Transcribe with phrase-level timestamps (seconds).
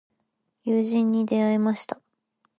[0.63, 2.01] 友人に出会いました。